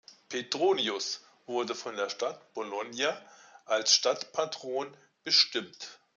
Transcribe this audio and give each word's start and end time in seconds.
Petronius 0.29 1.23
wurde 1.45 1.75
von 1.75 1.95
der 1.95 2.09
Stadt 2.09 2.55
Bologna 2.55 3.15
als 3.67 3.93
Stadtpatron 3.93 4.91
bestimmt. 5.23 5.99